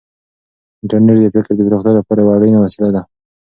[0.81, 3.01] انټرنیټ د فکر د پراختیا لپاره یوه اړینه وسیله ده.